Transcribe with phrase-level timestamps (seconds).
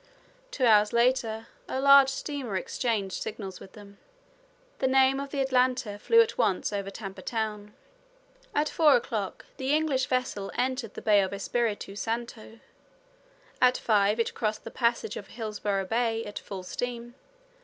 [0.49, 3.99] Two hours later a large steamer exchanged signals with them.
[4.79, 7.75] the name of the Atlanta flew at once over Tampa Town.
[8.55, 12.61] At four o'clock the English vessel entered the Bay of Espiritu Santo.
[13.61, 17.13] At five it crossed the passage of Hillisborough Bay at full steam.